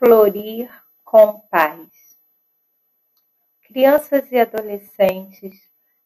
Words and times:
Florir 0.00 0.70
com 1.04 1.40
Paz. 1.50 1.86
Crianças 3.64 4.32
e 4.32 4.38
adolescentes 4.38 5.60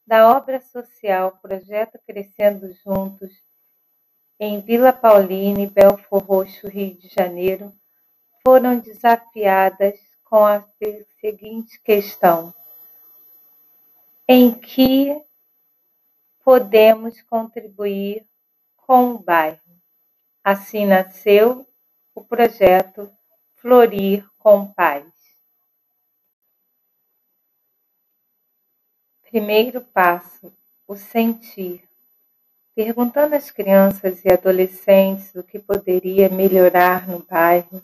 da 0.05 0.37
obra 0.37 0.61
social 0.61 1.39
Projeto 1.41 2.01
Crescendo 2.05 2.75
Juntos, 2.85 3.33
em 4.41 4.61
Vila 4.61 4.93
Paulina 4.93 5.61
e 5.61 5.69
Belfor 5.69 6.25
Roxo, 6.25 6.67
Rio 6.67 6.97
de 6.97 7.07
Janeiro, 7.07 7.73
foram 8.43 8.81
desafiadas 8.81 9.97
com 10.25 10.45
a 10.45 10.65
seguinte 11.21 11.81
questão: 11.81 12.53
em 14.27 14.53
que 14.53 15.23
podemos 16.43 17.23
contribuir 17.23 18.27
com 18.77 19.13
o 19.13 19.19
bairro? 19.21 19.61
Assim 20.43 20.85
nasceu 20.85 21.65
o 22.13 22.25
projeto 22.25 23.09
florir 23.65 24.29
com 24.39 24.67
paz. 24.67 25.07
Primeiro 29.23 29.81
passo: 29.81 30.53
o 30.87 30.95
sentir. 30.97 31.83
Perguntando 32.75 33.35
às 33.35 33.51
crianças 33.51 34.23
e 34.23 34.31
adolescentes 34.31 35.35
o 35.35 35.43
que 35.43 35.59
poderia 35.59 36.29
melhorar 36.29 37.09
no 37.09 37.21
bairro 37.21 37.83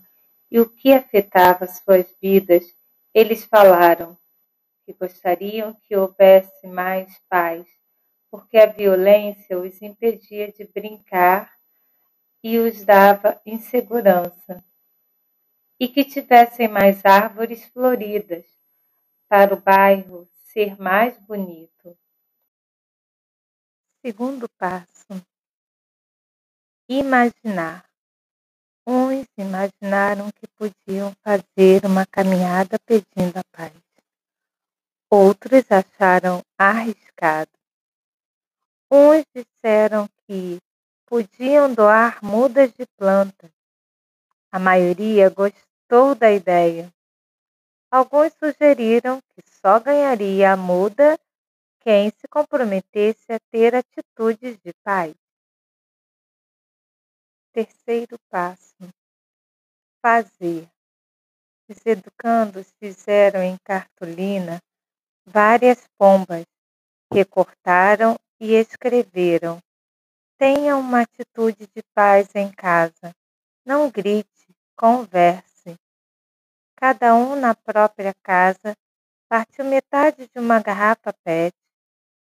e 0.51 0.61
o 0.61 0.69
que 0.69 0.93
afetava 0.93 1.67
suas 1.67 2.05
vidas, 2.21 2.75
eles 3.15 3.47
falaram 3.47 4.19
que 4.85 4.93
gostariam 4.93 5.75
que 5.89 5.97
houvesse 5.97 6.67
mais 6.67 7.11
paz, 7.27 7.67
porque 8.31 8.59
a 8.59 8.67
violência 8.67 9.59
os 9.59 9.81
impedia 9.81 10.53
de 10.53 10.65
brincar 10.75 11.51
e 12.45 12.59
os 12.59 12.85
dava 12.85 13.41
insegurança 13.47 14.63
e 15.81 15.89
que 15.89 16.05
tivessem 16.05 16.69
mais 16.69 17.03
árvores 17.07 17.65
floridas, 17.65 18.45
para 19.27 19.55
o 19.55 19.61
bairro 19.61 20.29
ser 20.53 20.79
mais 20.79 21.17
bonito. 21.21 21.97
Segundo 24.05 24.47
passo: 24.59 25.25
imaginar. 26.87 27.89
Uns 28.87 29.27
imaginaram 29.39 30.31
que 30.33 30.49
podiam 30.49 31.15
fazer 31.23 31.87
uma 31.87 32.05
caminhada 32.05 32.79
pedindo 32.81 33.37
a 33.37 33.45
paz. 33.53 33.73
Outros 35.09 35.65
acharam 35.71 36.43
arriscado. 36.59 37.51
Uns 38.91 39.25
disseram 39.35 40.09
que 40.27 40.59
podiam 41.07 41.73
doar 41.73 42.19
mudas 42.25 42.73
de 42.73 42.85
plantas. 42.97 43.53
A 44.51 44.59
maioria 44.59 45.29
gostou 45.31 45.70
gostou 45.91 46.15
da 46.15 46.31
ideia. 46.31 46.93
Alguns 47.91 48.33
sugeriram 48.35 49.21
que 49.21 49.43
só 49.61 49.81
ganharia 49.81 50.53
a 50.53 50.57
muda 50.57 51.19
quem 51.81 52.11
se 52.11 52.29
comprometesse 52.29 53.33
a 53.33 53.41
ter 53.51 53.75
atitudes 53.75 54.57
de 54.61 54.73
paz. 54.85 55.15
Terceiro 57.53 58.17
passo: 58.31 58.77
fazer. 60.01 60.69
Os 61.69 61.85
educandos 61.85 62.73
fizeram 62.79 63.43
em 63.43 63.57
cartolina 63.59 64.61
várias 65.25 65.89
pombas, 65.99 66.45
recortaram 67.13 68.17
e 68.39 68.55
escreveram: 68.55 69.61
Tenha 70.39 70.77
uma 70.77 71.01
atitude 71.01 71.67
de 71.75 71.83
paz 71.93 72.33
em 72.37 72.51
casa. 72.53 73.13
Não 73.67 73.91
grite, 73.91 74.55
converse 74.77 75.50
cada 76.81 77.15
um 77.15 77.37
na 77.37 77.55
própria 77.55 78.15
casa, 78.23 78.75
partiu 79.29 79.65
metade 79.67 80.27
de 80.27 80.41
uma 80.41 80.61
garrafa 80.61 81.13
PET. 81.13 81.55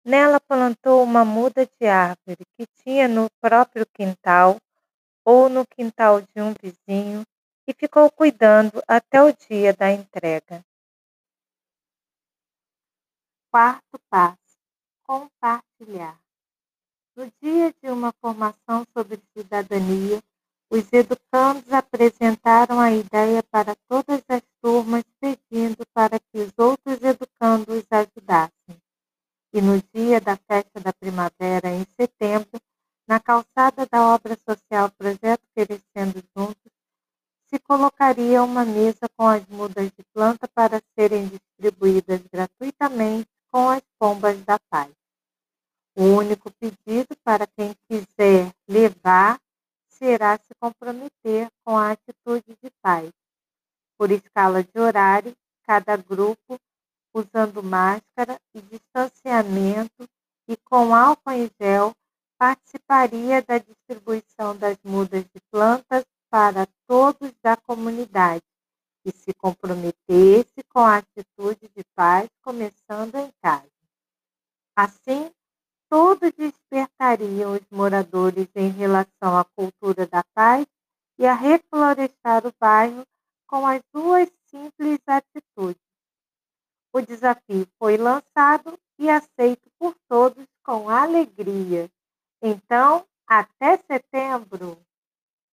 Nela 0.04 0.38
plantou 0.38 1.02
uma 1.02 1.24
muda 1.24 1.66
de 1.66 1.86
árvore 1.86 2.44
que 2.56 2.66
tinha 2.82 3.08
no 3.08 3.28
próprio 3.40 3.84
quintal 3.86 4.58
ou 5.24 5.48
no 5.48 5.66
quintal 5.66 6.20
de 6.20 6.40
um 6.40 6.54
vizinho 6.62 7.24
e 7.66 7.72
ficou 7.72 8.10
cuidando 8.10 8.82
até 8.86 9.22
o 9.22 9.32
dia 9.32 9.72
da 9.72 9.90
entrega. 9.90 10.64
Quarto 13.50 13.98
passo: 14.08 14.58
compartilhar. 15.02 16.20
No 17.16 17.30
dia 17.40 17.72
de 17.82 17.90
uma 17.90 18.12
formação 18.20 18.84
sobre 18.92 19.22
cidadania, 19.36 20.22
os 20.70 20.92
educandos 20.92 21.72
apresentaram 21.72 22.80
a 22.80 22.90
ideia 22.90 23.42
para 23.44 23.76
todas 23.88 24.22
as 24.28 24.42
pedindo 25.24 25.86
para 25.94 26.18
que 26.18 26.38
os 26.38 26.52
outros 26.58 27.02
educandos 27.02 27.76
os 27.76 27.86
ajudassem. 27.90 28.76
E 29.54 29.62
no 29.62 29.80
dia 29.94 30.20
da 30.20 30.36
festa 30.36 30.78
da 30.80 30.92
primavera, 30.92 31.70
em 31.70 31.86
setembro, 31.98 32.60
na 33.08 33.18
calçada 33.18 33.86
da 33.90 34.14
obra 34.14 34.36
social 34.46 34.90
Projeto 34.90 35.42
Crescendo 35.54 36.22
Juntos, 36.36 36.72
se 37.46 37.58
colocaria 37.58 38.42
uma 38.42 38.66
mesa 38.66 39.08
com 39.16 39.26
as 39.26 39.46
mudas 39.46 39.86
de 39.86 40.04
planta 40.12 40.46
para 40.46 40.82
serem 40.98 41.28
distribuídas 41.28 42.20
gratuitamente 42.30 43.30
com 43.50 43.70
as 43.70 43.82
pombas 43.98 44.38
da 44.44 44.58
paz. 44.68 44.92
O 45.96 46.02
único 46.02 46.50
pedido 46.50 47.03
Por 54.04 54.12
escala 54.12 54.62
de 54.62 54.78
horário, 54.78 55.34
cada 55.66 55.96
grupo, 55.96 56.60
usando 57.14 57.62
máscara 57.62 58.38
e 58.54 58.60
distanciamento 58.60 60.06
e 60.46 60.58
com 60.58 60.94
álcool 60.94 61.30
em 61.30 61.50
gel, 61.58 61.96
participaria 62.38 63.40
da 63.40 63.56
distribuição 63.56 64.54
das 64.58 64.76
mudas 64.84 65.24
de 65.24 65.40
plantas 65.50 66.04
para 66.28 66.68
todos 66.86 67.32
da 67.42 67.56
comunidade 67.56 68.44
e 69.06 69.10
se 69.10 69.32
comprometesse 69.32 70.62
com 70.68 70.80
a 70.80 70.98
atitude 70.98 71.66
de 71.74 71.82
paz 71.96 72.28
começando 72.42 73.14
em 73.14 73.32
casa. 73.40 73.72
Assim, 74.76 75.32
todos 75.88 76.30
despertariam 76.32 77.54
os 77.54 77.66
moradores 77.70 78.48
em 78.54 78.68
relação 78.68 79.38
à 79.38 79.46
cultura 79.56 80.06
da 80.06 80.22
paz 80.34 80.66
e 81.18 81.24
a 81.26 81.32
reflorestar 81.32 82.46
o 82.46 82.52
bairro 82.60 83.02
com 83.46 83.66
as 83.66 83.82
duas 83.92 84.28
simples 84.46 85.00
atitudes. 85.06 85.82
O 86.92 87.00
desafio 87.00 87.66
foi 87.78 87.96
lançado 87.96 88.78
e 88.98 89.10
aceito 89.10 89.70
por 89.78 89.94
todos 90.08 90.46
com 90.62 90.88
alegria. 90.88 91.90
Então, 92.42 93.06
até 93.26 93.76
setembro! 93.78 94.83